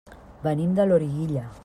Venim 0.45 0.73
de 0.79 0.87
Loriguilla. 0.93 1.45